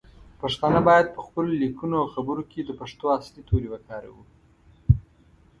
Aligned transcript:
پښتانه 0.41 0.79
باید 0.87 1.13
پخپلو 1.17 1.51
لیکنو 1.63 1.95
او 2.01 2.07
خبرو 2.15 2.43
کې 2.51 2.59
د 2.65 2.71
پښتو 2.79 3.05
اصلی 3.17 3.41
تورې 3.49 3.67
وکاروو. 3.71 4.23